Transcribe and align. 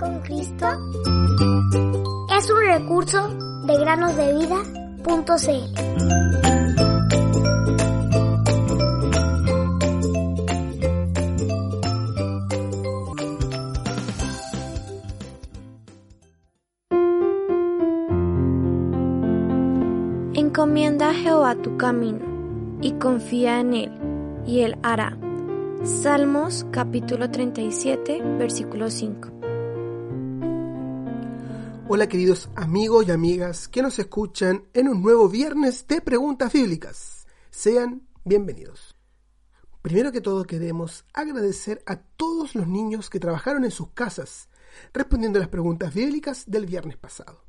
con 0.00 0.20
Cristo 0.20 0.66
es 2.34 2.50
un 2.50 2.60
recurso 2.64 3.28
de 3.66 3.78
granosdevida.cl. 3.78 4.70
Encomienda 20.34 21.10
a 21.10 21.14
Jehová 21.14 21.54
tu 21.56 21.76
camino 21.76 22.20
y 22.80 22.92
confía 22.92 23.60
en 23.60 23.74
él, 23.74 23.92
y 24.46 24.60
él 24.60 24.78
hará. 24.82 25.18
Salmos 25.84 26.66
capítulo 26.70 27.30
37, 27.30 28.22
versículo 28.38 28.88
5. 28.88 29.39
Hola 31.92 32.08
queridos 32.08 32.48
amigos 32.54 33.08
y 33.08 33.10
amigas 33.10 33.66
que 33.66 33.82
nos 33.82 33.98
escuchan 33.98 34.62
en 34.74 34.86
un 34.86 35.02
nuevo 35.02 35.28
viernes 35.28 35.88
de 35.88 36.00
preguntas 36.00 36.52
bíblicas. 36.52 37.26
Sean 37.50 38.06
bienvenidos. 38.24 38.94
Primero 39.82 40.12
que 40.12 40.20
todo 40.20 40.44
queremos 40.44 41.04
agradecer 41.12 41.82
a 41.86 41.96
todos 41.96 42.54
los 42.54 42.68
niños 42.68 43.10
que 43.10 43.18
trabajaron 43.18 43.64
en 43.64 43.72
sus 43.72 43.88
casas 43.88 44.48
respondiendo 44.94 45.40
las 45.40 45.48
preguntas 45.48 45.92
bíblicas 45.92 46.44
del 46.46 46.64
viernes 46.64 46.96
pasado. 46.96 47.42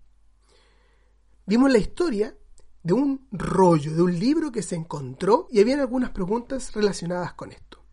Vimos 1.46 1.72
la 1.72 1.78
historia 1.78 2.36
de 2.82 2.94
un 2.94 3.28
rollo, 3.32 3.94
de 3.94 4.02
un 4.02 4.18
libro 4.18 4.52
que 4.52 4.64
se 4.64 4.76
encontró 4.76 5.50
y 5.52 5.60
habían 5.60 5.82
algunas 5.82 6.10
preguntas 6.10 6.74
relacionadas 6.74 7.36
con 7.36 7.52
esto. 7.52 7.86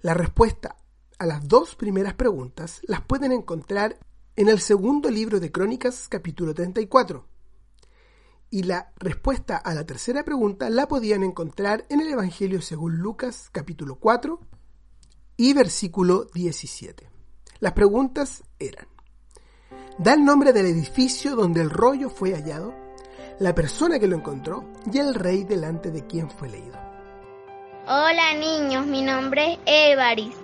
La 0.00 0.14
respuesta 0.14 0.76
a 1.18 1.26
las 1.26 1.46
dos 1.46 1.76
primeras 1.76 2.14
preguntas 2.14 2.80
las 2.84 3.02
pueden 3.02 3.32
encontrar 3.32 3.98
en 4.38 4.48
el 4.48 4.60
segundo 4.60 5.10
libro 5.10 5.40
de 5.40 5.50
Crónicas 5.50 6.06
capítulo 6.08 6.54
34. 6.54 7.26
Y 8.50 8.62
la 8.62 8.92
respuesta 8.96 9.56
a 9.56 9.74
la 9.74 9.84
tercera 9.84 10.24
pregunta 10.24 10.70
la 10.70 10.86
podían 10.86 11.24
encontrar 11.24 11.84
en 11.88 12.00
el 12.00 12.08
Evangelio 12.08 12.62
según 12.62 12.98
Lucas 12.98 13.48
capítulo 13.50 13.96
4 13.96 14.38
y 15.36 15.54
versículo 15.54 16.26
17. 16.34 17.10
Las 17.58 17.72
preguntas 17.72 18.44
eran, 18.60 18.86
da 19.98 20.14
el 20.14 20.24
nombre 20.24 20.52
del 20.52 20.66
edificio 20.66 21.34
donde 21.34 21.60
el 21.60 21.70
rollo 21.70 22.08
fue 22.08 22.32
hallado, 22.32 22.72
la 23.40 23.56
persona 23.56 23.98
que 23.98 24.06
lo 24.06 24.14
encontró 24.14 24.72
y 24.92 24.98
el 24.98 25.16
rey 25.16 25.42
delante 25.42 25.90
de 25.90 26.06
quien 26.06 26.30
fue 26.30 26.48
leído. 26.48 26.78
Hola 27.88 28.34
niños, 28.34 28.86
mi 28.86 29.02
nombre 29.02 29.54
es 29.54 29.58
Evaris. 29.66 30.36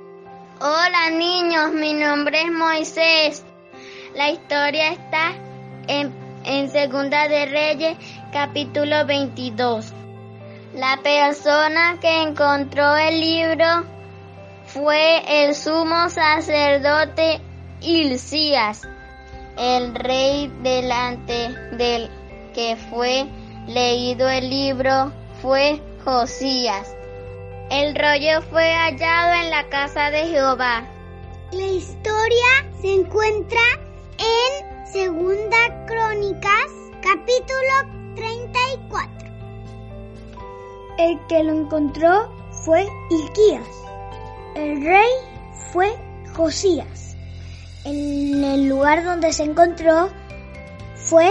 Hola 0.60 1.10
niños, 1.10 1.72
mi 1.72 1.94
nombre 1.94 2.42
es 2.42 2.50
Moisés. 2.50 3.43
La 4.14 4.30
historia 4.30 4.92
está 4.92 5.32
en, 5.88 6.14
en 6.44 6.70
Segunda 6.70 7.26
de 7.26 7.46
Reyes, 7.46 7.98
capítulo 8.32 9.04
22. 9.06 9.92
La 10.74 11.00
persona 11.02 11.98
que 12.00 12.22
encontró 12.22 12.96
el 12.96 13.20
libro 13.20 13.66
fue 14.66 15.20
el 15.26 15.56
sumo 15.56 16.08
sacerdote 16.10 17.40
Hilcías, 17.80 18.82
el 19.58 19.92
rey 19.96 20.46
delante 20.62 21.48
del 21.72 22.08
que 22.54 22.76
fue 22.76 23.26
leído 23.66 24.28
el 24.28 24.48
libro 24.48 25.12
fue 25.42 25.82
Josías. 26.04 26.94
El 27.68 27.96
rollo 27.96 28.42
fue 28.42 28.72
hallado 28.74 29.42
en 29.42 29.50
la 29.50 29.68
casa 29.68 30.12
de 30.12 30.28
Jehová. 30.28 30.84
La 31.50 31.66
historia 31.66 32.64
se 32.80 32.94
encuentra 32.94 33.60
en 34.18 34.86
Segunda 34.86 35.86
Crónicas, 35.86 36.70
capítulo 37.02 38.14
34. 38.14 39.28
El 40.98 41.26
que 41.26 41.42
lo 41.42 41.52
encontró 41.52 42.30
fue 42.64 42.86
Ilquías. 43.10 43.66
El 44.54 44.84
rey 44.84 45.10
fue 45.72 45.94
Josías. 46.34 47.16
En 47.84 48.44
el 48.44 48.68
lugar 48.68 49.04
donde 49.04 49.32
se 49.32 49.44
encontró 49.44 50.08
fue 50.94 51.30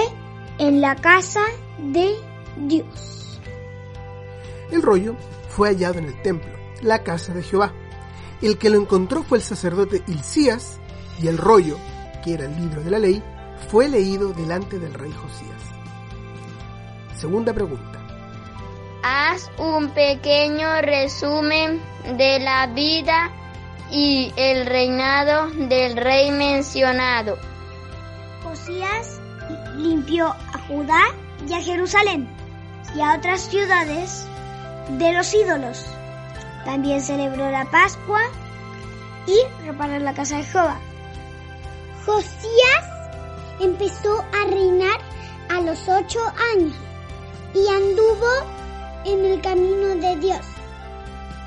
en 0.59 0.81
la 0.81 0.95
casa 0.95 1.41
de 1.79 2.13
Dios. 2.57 3.39
El 4.71 4.81
rollo 4.81 5.15
fue 5.49 5.69
hallado 5.69 5.99
en 5.99 6.05
el 6.05 6.21
templo, 6.21 6.51
la 6.81 7.03
casa 7.03 7.33
de 7.33 7.43
Jehová. 7.43 7.73
El 8.41 8.57
que 8.57 8.69
lo 8.69 8.79
encontró 8.79 9.23
fue 9.23 9.37
el 9.37 9.43
sacerdote 9.43 10.03
Hilcías, 10.07 10.79
y 11.21 11.27
el 11.27 11.37
rollo, 11.37 11.77
que 12.23 12.33
era 12.33 12.45
el 12.45 12.55
libro 12.55 12.81
de 12.81 12.91
la 12.91 12.99
ley, 12.99 13.21
fue 13.69 13.87
leído 13.87 14.33
delante 14.33 14.79
del 14.79 14.93
rey 14.93 15.11
Josías. 15.11 15.61
Segunda 17.15 17.53
pregunta. 17.53 17.99
Haz 19.03 19.51
un 19.57 19.89
pequeño 19.89 20.81
resumen 20.81 21.81
de 22.17 22.39
la 22.39 22.67
vida 22.67 23.31
y 23.91 24.33
el 24.37 24.65
reinado 24.65 25.49
del 25.49 25.97
rey 25.97 26.31
mencionado. 26.31 27.37
Josías 28.43 29.19
limpió 29.77 30.27
a 30.27 30.59
Judá 30.67 31.01
y 31.47 31.53
a 31.53 31.61
Jerusalén 31.61 32.27
y 32.95 33.01
a 33.01 33.15
otras 33.15 33.41
ciudades 33.41 34.25
de 34.89 35.13
los 35.13 35.33
ídolos. 35.33 35.85
También 36.65 37.01
celebró 37.01 37.49
la 37.51 37.65
Pascua 37.65 38.21
y 39.27 39.65
reparó 39.65 39.99
la 39.99 40.13
casa 40.13 40.37
de 40.37 40.43
Jehová. 40.43 40.79
Josías 42.05 42.85
empezó 43.59 44.23
a 44.33 44.45
reinar 44.49 44.99
a 45.49 45.61
los 45.61 45.87
ocho 45.87 46.19
años 46.53 46.75
y 47.53 47.67
anduvo 47.67 48.29
en 49.05 49.25
el 49.25 49.41
camino 49.41 49.95
de 49.95 50.15
Dios. 50.17 50.45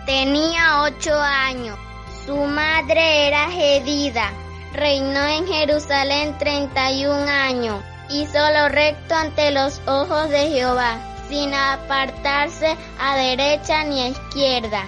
Tenía 0.06 0.82
ocho 0.82 1.14
años. 1.14 1.78
Su 2.24 2.36
madre 2.36 3.28
era 3.28 3.50
Gedida. 3.50 4.32
Reinó 4.72 5.24
en 5.26 5.46
Jerusalén 5.46 6.36
31 6.38 7.28
años. 7.28 7.82
Hizo 8.10 8.38
lo 8.38 8.68
recto 8.68 9.14
ante 9.14 9.50
los 9.50 9.80
ojos 9.86 10.30
de 10.30 10.48
Jehová 10.48 10.98
sin 11.28 11.52
apartarse 11.52 12.76
a 13.00 13.16
derecha 13.16 13.84
ni 13.84 14.00
a 14.00 14.08
izquierda. 14.08 14.84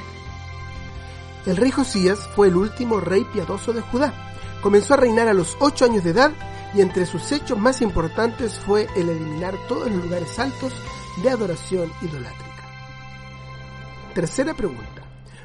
El 1.46 1.56
rey 1.56 1.70
Josías 1.70 2.18
fue 2.36 2.48
el 2.48 2.56
último 2.56 3.00
rey 3.00 3.24
piadoso 3.32 3.72
de 3.72 3.80
Judá. 3.80 4.12
Comenzó 4.62 4.94
a 4.94 4.96
reinar 4.96 5.28
a 5.28 5.34
los 5.34 5.56
ocho 5.60 5.84
años 5.84 6.02
de 6.02 6.10
edad 6.10 6.32
y 6.74 6.80
entre 6.80 7.06
sus 7.06 7.30
hechos 7.32 7.58
más 7.58 7.80
importantes 7.80 8.58
fue 8.58 8.88
el 8.96 9.08
eliminar 9.08 9.54
todos 9.68 9.90
los 9.90 10.04
lugares 10.04 10.38
altos 10.38 10.72
de 11.22 11.30
adoración 11.30 11.92
idolátrica. 12.02 12.44
Tercera 14.14 14.54
pregunta. 14.54 15.02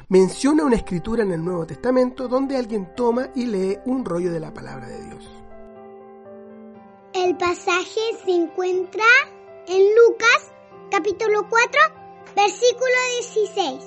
Menciona 0.08 0.64
una 0.64 0.76
escritura 0.76 1.22
en 1.22 1.32
el 1.32 1.44
Nuevo 1.44 1.64
Testamento 1.66 2.28
donde 2.28 2.56
alguien 2.56 2.94
toma 2.94 3.30
y 3.34 3.46
lee 3.46 3.78
un 3.86 4.04
rollo 4.04 4.32
de 4.32 4.40
la 4.40 4.52
palabra 4.52 4.86
de 4.86 5.04
Dios. 5.04 5.24
El 7.14 7.36
pasaje 7.36 8.00
se 8.24 8.32
encuentra 8.32 9.04
en 9.68 9.80
Lucas 9.94 10.52
capítulo 10.90 11.48
4, 11.48 11.80
versículo 12.36 12.94
16. 13.32 13.84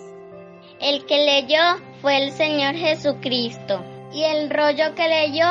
El 0.79 1.05
que 1.05 1.17
leyó 1.17 1.61
fue 2.01 2.23
el 2.23 2.31
Señor 2.31 2.75
Jesucristo 2.75 3.83
y 4.13 4.23
el 4.23 4.49
rollo 4.49 4.95
que 4.95 5.07
leyó 5.07 5.47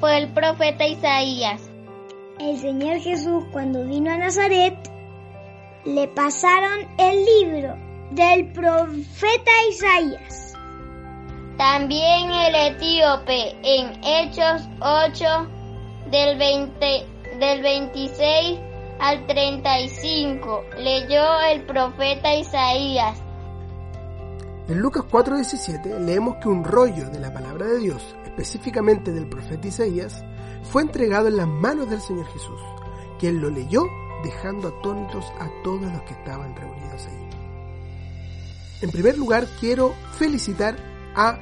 fue 0.00 0.18
el 0.18 0.28
profeta 0.32 0.86
Isaías. 0.86 1.70
El 2.38 2.58
Señor 2.58 2.98
Jesús 2.98 3.44
cuando 3.52 3.84
vino 3.84 4.10
a 4.10 4.16
Nazaret 4.16 4.76
le 5.84 6.08
pasaron 6.08 6.86
el 6.98 7.24
libro 7.24 7.76
del 8.10 8.52
profeta 8.52 9.50
Isaías. 9.70 10.52
También 11.56 12.30
el 12.30 12.54
etíope 12.54 13.56
en 13.62 14.04
Hechos 14.04 14.68
8 14.80 15.24
del, 16.10 16.36
20, 16.36 17.06
del 17.38 17.62
26 17.62 18.58
al 19.00 19.26
35 19.26 20.64
leyó 20.78 21.40
el 21.50 21.62
profeta 21.62 22.34
Isaías. 22.34 23.22
En 24.68 24.80
Lucas 24.80 25.04
4:17 25.10 26.00
leemos 26.00 26.36
que 26.42 26.48
un 26.48 26.64
rollo 26.64 27.08
de 27.10 27.20
la 27.20 27.32
palabra 27.32 27.66
de 27.66 27.78
Dios, 27.78 28.16
específicamente 28.24 29.12
del 29.12 29.28
profeta 29.28 29.68
Isaías, 29.68 30.24
fue 30.64 30.82
entregado 30.82 31.28
en 31.28 31.36
las 31.36 31.46
manos 31.46 31.88
del 31.88 32.00
Señor 32.00 32.26
Jesús, 32.26 32.60
quien 33.18 33.40
lo 33.40 33.48
leyó 33.48 33.84
dejando 34.24 34.68
atónitos 34.68 35.24
a 35.38 35.48
todos 35.62 35.92
los 35.92 36.02
que 36.02 36.14
estaban 36.14 36.56
reunidos 36.56 37.06
allí. 37.06 37.28
En 38.82 38.90
primer 38.90 39.16
lugar, 39.16 39.46
quiero 39.60 39.94
felicitar 40.18 40.76
a 41.14 41.38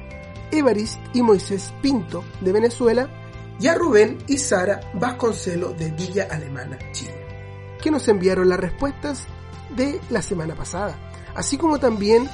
Evarist 0.51 0.99
y 1.13 1.21
Moisés 1.21 1.73
Pinto 1.81 2.23
de 2.41 2.51
Venezuela 2.51 3.09
y 3.59 3.67
a 3.67 3.75
Rubén 3.75 4.19
y 4.27 4.37
Sara 4.37 4.79
Vasconcelo 4.93 5.73
de 5.73 5.91
Villa 5.91 6.27
Alemana, 6.29 6.77
Chile 6.91 7.25
que 7.85 7.91
nos 7.91 8.07
enviaron 8.07 8.49
las 8.49 8.59
respuestas 8.59 9.27
de 9.75 10.01
la 10.09 10.23
semana 10.23 10.55
pasada, 10.55 10.97
así 11.35 11.55
como 11.55 11.77
también 11.77 12.27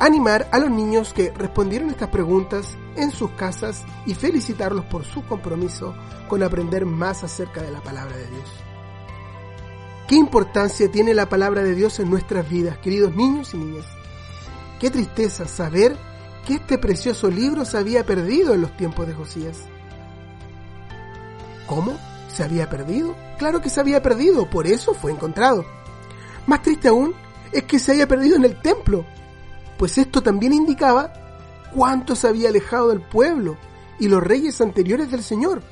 animar 0.00 0.48
a 0.50 0.58
los 0.58 0.70
niños 0.70 1.12
que 1.12 1.30
respondieron 1.30 1.90
estas 1.90 2.08
preguntas 2.08 2.76
en 2.96 3.10
sus 3.10 3.30
casas 3.32 3.84
y 4.06 4.14
felicitarlos 4.14 4.86
por 4.86 5.04
su 5.04 5.24
compromiso 5.26 5.94
con 6.26 6.42
aprender 6.42 6.86
más 6.86 7.22
acerca 7.22 7.62
de 7.62 7.70
la 7.70 7.82
palabra 7.82 8.16
de 8.16 8.26
Dios. 8.26 8.50
¿Qué 10.08 10.16
importancia 10.16 10.90
tiene 10.90 11.12
la 11.12 11.28
palabra 11.28 11.62
de 11.62 11.74
Dios 11.74 12.00
en 12.00 12.10
nuestras 12.10 12.48
vidas, 12.48 12.78
queridos 12.78 13.14
niños 13.14 13.52
y 13.52 13.58
niñas? 13.58 13.84
Qué 14.80 14.90
tristeza 14.90 15.46
saber 15.46 15.96
que 16.46 16.54
este 16.54 16.78
precioso 16.78 17.30
libro 17.30 17.66
se 17.66 17.76
había 17.76 18.04
perdido 18.04 18.54
en 18.54 18.62
los 18.62 18.74
tiempos 18.78 19.06
de 19.06 19.12
Josías. 19.12 19.58
¿Cómo? 21.66 21.96
¿Se 22.28 22.42
había 22.42 22.70
perdido? 22.70 23.14
Claro 23.38 23.60
que 23.60 23.68
se 23.68 23.80
había 23.80 24.02
perdido, 24.02 24.48
por 24.48 24.66
eso 24.66 24.94
fue 24.94 25.12
encontrado. 25.12 25.66
Más 26.46 26.62
triste 26.62 26.88
aún 26.88 27.14
es 27.52 27.64
que 27.64 27.78
se 27.78 27.92
haya 27.92 28.08
perdido 28.08 28.36
en 28.36 28.44
el 28.46 28.60
templo, 28.60 29.04
pues 29.80 29.96
esto 29.96 30.22
también 30.22 30.52
indicaba 30.52 31.10
cuánto 31.74 32.14
se 32.14 32.28
había 32.28 32.50
alejado 32.50 32.90
del 32.90 33.00
pueblo 33.00 33.56
y 33.98 34.08
los 34.08 34.22
reyes 34.22 34.60
anteriores 34.60 35.10
del 35.10 35.22
Señor. 35.22 35.62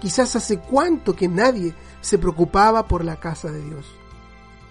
Quizás 0.00 0.36
hace 0.36 0.60
cuánto 0.60 1.16
que 1.16 1.26
nadie 1.26 1.74
se 2.00 2.16
preocupaba 2.16 2.86
por 2.86 3.04
la 3.04 3.18
casa 3.18 3.50
de 3.50 3.60
Dios. 3.60 3.86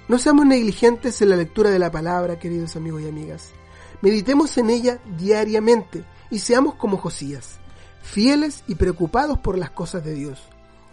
No 0.07 0.17
seamos 0.17 0.45
negligentes 0.45 1.21
en 1.21 1.31
la 1.31 1.35
lectura 1.35 1.71
de 1.71 1.79
la 1.79 1.91
palabra, 1.91 2.39
queridos 2.39 2.77
amigos 2.77 3.01
y 3.01 3.09
amigas. 3.09 3.49
Meditemos 4.01 4.57
en 4.57 4.69
ella 4.69 5.01
diariamente 5.17 6.05
y 6.31 6.39
seamos 6.39 6.75
como 6.75 6.95
Josías, 6.95 7.59
fieles 8.01 8.63
y 8.69 8.75
preocupados 8.75 9.39
por 9.39 9.57
las 9.57 9.71
cosas 9.71 10.05
de 10.05 10.13
Dios. 10.13 10.41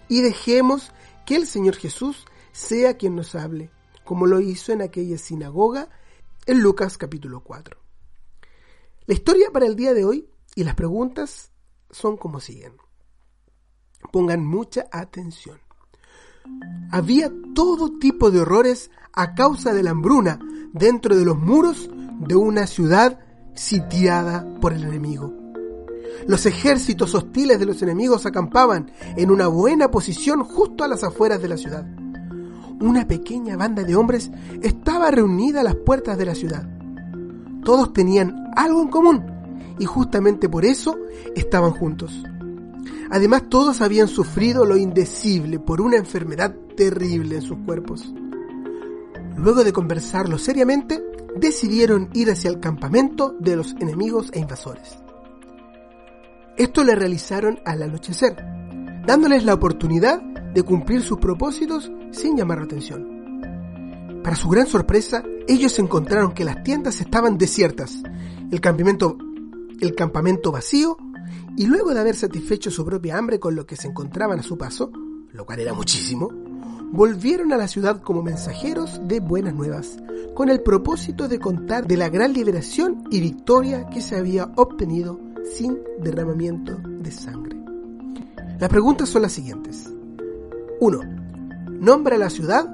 Y 0.08 0.22
dejemos 0.22 0.90
que 1.25 1.37
el 1.37 1.46
Señor 1.46 1.76
Jesús 1.76 2.26
sea 2.50 2.96
quien 2.96 3.14
nos 3.14 3.37
hable, 3.37 3.70
como 4.02 4.26
lo 4.26 4.40
hizo 4.40 4.72
en 4.72 4.82
aquella 4.82 5.19
sinagoga 5.19 5.88
en 6.50 6.62
Lucas 6.62 6.99
capítulo 6.99 7.44
4. 7.44 7.79
La 9.06 9.14
historia 9.14 9.52
para 9.52 9.67
el 9.67 9.76
día 9.76 9.94
de 9.94 10.05
hoy 10.05 10.29
y 10.56 10.64
las 10.64 10.75
preguntas 10.75 11.52
son 11.93 12.17
como 12.17 12.41
siguen. 12.41 12.73
Pongan 14.11 14.44
mucha 14.44 14.87
atención. 14.91 15.61
Había 16.91 17.31
todo 17.55 18.00
tipo 18.00 18.32
de 18.32 18.41
horrores 18.41 18.91
a 19.12 19.37
causa 19.37 19.73
de 19.73 19.85
la 19.85 19.93
hambruna 19.93 20.41
dentro 20.73 21.17
de 21.17 21.25
los 21.25 21.38
muros 21.38 21.88
de 22.19 22.35
una 22.35 22.67
ciudad 22.67 23.20
sitiada 23.55 24.44
por 24.61 24.73
el 24.73 24.82
enemigo. 24.82 25.32
Los 26.26 26.46
ejércitos 26.46 27.14
hostiles 27.14 27.61
de 27.61 27.67
los 27.67 27.81
enemigos 27.81 28.26
acampaban 28.26 28.91
en 29.17 29.31
una 29.31 29.46
buena 29.46 29.93
posición 29.93 30.43
justo 30.43 30.82
a 30.82 30.88
las 30.88 31.05
afueras 31.05 31.41
de 31.41 31.49
la 31.49 31.56
ciudad. 31.56 31.87
Una 32.81 33.06
pequeña 33.06 33.56
banda 33.56 33.85
de 33.85 33.94
hombres 33.94 34.31
estaba 34.62 35.11
reunida 35.11 35.61
a 35.61 35.65
las 35.65 35.77
puertas 35.77 36.17
de 36.17 36.25
la 36.25 36.35
ciudad. 36.35 36.67
Todos 37.62 37.93
tenían 37.93 38.50
algo 38.56 38.82
en 38.82 38.88
común 38.88 39.25
y 39.79 39.85
justamente 39.85 40.49
por 40.49 40.65
eso 40.65 40.97
estaban 41.35 41.73
juntos. 41.73 42.23
Además, 43.11 43.44
todos 43.50 43.82
habían 43.82 44.09
sufrido 44.09 44.65
lo 44.65 44.77
indecible 44.77 45.59
por 45.59 45.81
una 45.81 45.97
enfermedad 45.97 46.55
terrible 46.77 47.37
en 47.37 47.43
sus 47.43 47.59
cuerpos. 47.67 48.15
Luego 49.37 49.62
de 49.62 49.73
conversarlo 49.73 50.38
seriamente, 50.38 51.03
decidieron 51.37 52.09
ir 52.15 52.31
hacia 52.31 52.50
el 52.50 52.61
campamento 52.61 53.35
de 53.38 53.56
los 53.56 53.75
enemigos 53.81 54.31
e 54.32 54.38
invasores. 54.38 54.99
Esto 56.56 56.85
le 56.85 56.94
realizaron 56.94 57.61
al 57.65 57.82
anochecer, 57.82 58.37
dándoles 59.06 59.44
la 59.44 59.55
oportunidad 59.55 60.23
de 60.55 60.62
cumplir 60.62 61.02
sus 61.02 61.19
propósitos 61.19 61.91
sin 62.11 62.37
llamar 62.37 62.58
la 62.58 62.64
atención. 62.64 63.20
Para 64.23 64.37
su 64.37 64.49
gran 64.49 64.67
sorpresa, 64.67 65.23
ellos 65.49 65.79
encontraron 65.79 66.32
que 66.32 66.44
las 66.44 66.62
tiendas 66.62 67.00
estaban 67.00 67.38
desiertas, 67.38 68.02
el 68.50 68.61
campamento, 68.61 70.52
vacío 70.52 70.97
y 71.56 71.67
luego 71.67 71.94
de 71.94 72.00
haber 72.00 72.17
satisfecho 72.17 72.70
su 72.70 72.85
propia 72.85 73.17
hambre 73.17 73.41
con 73.41 73.55
lo 73.55 73.67
que 73.67 73.76
se 73.76 73.88
encontraban 73.88 74.38
a 74.38 74.43
su 74.43 74.58
paso, 74.58 74.91
lo 75.32 75.47
cual 75.47 75.61
era 75.61 75.73
muchísimo, 75.73 76.29
volvieron 76.93 77.53
a 77.53 77.56
la 77.56 77.69
ciudad 77.69 78.03
como 78.03 78.23
mensajeros 78.23 79.00
de 79.05 79.20
buenas 79.20 79.55
nuevas, 79.55 79.96
con 80.35 80.50
el 80.50 80.62
propósito 80.62 81.29
de 81.29 81.38
contar 81.38 81.87
de 81.87 81.96
la 81.96 82.08
gran 82.08 82.32
liberación 82.32 83.05
y 83.11 83.20
victoria 83.20 83.88
que 83.88 84.03
se 84.03 84.17
había 84.17 84.53
obtenido 84.56 85.19
sin 85.56 85.79
derramamiento 86.00 86.76
de 86.76 87.11
sangre. 87.11 87.56
Las 88.58 88.69
preguntas 88.69 89.08
son 89.08 89.23
las 89.23 89.32
siguientes. 89.32 89.91
1. 90.81 91.00
Nombra 91.81 92.19
la 92.19 92.31
ciudad, 92.31 92.67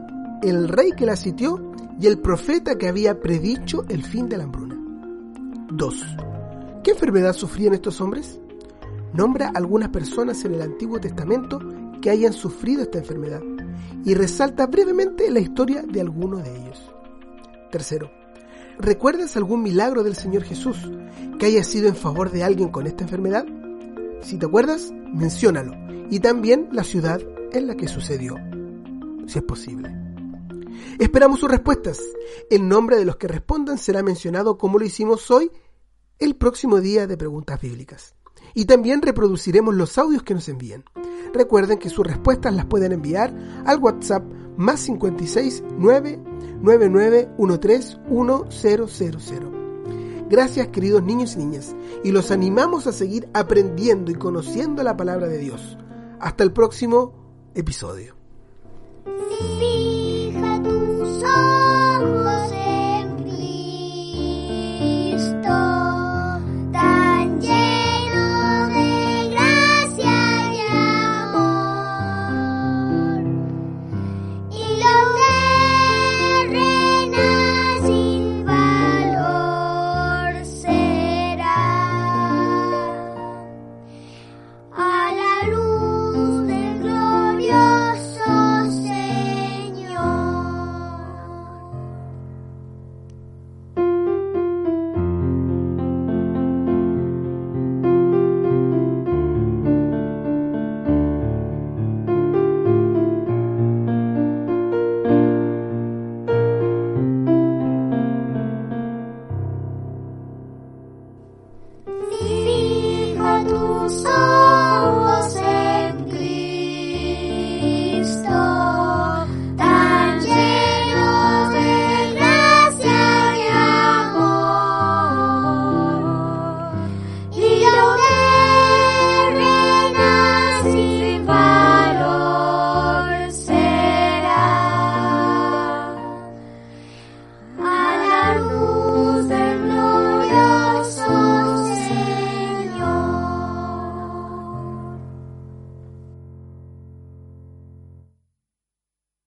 el 0.43 0.69
rey 0.69 0.93
que 0.97 1.07
la 1.07 1.17
sitió 1.17 1.73
y 2.01 2.07
el 2.07 2.19
profeta 2.19 2.77
que 2.79 2.89
había 2.89 3.21
predicho 3.21 3.85
el 3.89 4.03
fin 4.03 4.29
de 4.29 4.37
la 4.39 4.45
hambruna. 4.45 4.77
2. 5.73 6.17
¿Qué 6.83 6.93
enfermedad 6.93 7.33
sufrían 7.35 7.75
estos 7.75 8.01
hombres? 8.01 8.41
nombra 9.17 9.51
algunas 9.55 9.89
personas 9.89 10.45
en 10.45 10.55
el 10.55 10.63
Antiguo 10.63 11.01
Testamento 11.01 11.59
que 12.03 12.11
hayan 12.11 12.35
sufrido 12.35 12.83
esta 12.83 12.99
enfermedad 12.99 13.41
y 14.05 14.15
resalta 14.15 14.67
brevemente 14.67 15.31
la 15.31 15.41
historia 15.41 15.83
de 15.83 16.01
algunos 16.01 16.45
de 16.45 16.55
ellos. 16.55 16.93
Tercero, 17.73 18.11
¿recuerdas 18.79 19.37
algún 19.37 19.63
milagro 19.63 20.05
del 20.05 20.17
Señor 20.17 20.43
Jesús 20.45 20.91
que 21.39 21.47
haya 21.47 21.65
sido 21.65 21.89
en 21.89 21.97
favor 21.97 22.31
de 22.31 22.45
alguien 22.45 22.69
con 22.69 22.87
esta 22.87 23.05
enfermedad? 23.05 23.47
Si 24.21 24.37
te 24.37 24.47
acuerdas, 24.47 24.93
menciónalo 25.13 25.73
y 26.11 26.21
también 26.21 26.69
la 26.73 26.85
ciudad 26.85 27.21
en 27.53 27.67
la 27.67 27.77
que 27.77 27.89
sucedió, 27.89 28.37
si 29.27 29.39
es 29.39 29.45
posible. 29.45 29.95
Esperamos 30.99 31.41
sus 31.41 31.51
respuestas. 31.51 32.01
El 32.51 32.69
nombre 32.69 32.97
de 32.97 33.05
los 33.05 33.17
que 33.17 33.29
respondan 33.29 33.79
será 33.79 34.03
mencionado 34.03 34.59
como 34.59 34.79
lo 34.79 34.85
hicimos 34.85 35.31
hoy 35.31 35.51
el 36.19 36.37
próximo 36.37 36.81
día 36.81 37.07
de 37.07 37.17
preguntas 37.17 37.61
bíblicas 37.61 38.15
y 38.55 38.65
también 38.65 39.03
reproduciremos 39.03 39.75
los 39.75 39.99
audios 39.99 40.23
que 40.23 40.35
nos 40.35 40.49
envíen. 40.49 40.85
Recuerden 41.35 41.79
que 41.79 41.91
sus 41.91 42.07
respuestas 42.07 42.55
las 42.55 42.65
pueden 42.67 42.93
enviar 42.93 43.35
al 43.67 43.79
WhatsApp 43.79 44.25
más 44.57 44.81
56 44.81 45.63
999 45.79 47.29
Gracias 50.29 50.69
queridos 50.69 51.03
niños 51.05 51.35
y 51.35 51.39
niñas 51.39 51.77
y 52.03 52.11
los 52.11 52.31
animamos 52.31 52.87
a 52.87 52.93
seguir 52.93 53.29
aprendiendo 53.35 54.11
y 54.11 54.15
conociendo 54.15 54.83
la 54.83 54.97
palabra 54.97 55.27
de 55.29 55.39
Dios. 55.39 55.77
Hasta 56.19 56.43
el 56.43 56.53
próximo 56.53 57.26
episodio. 57.57 58.15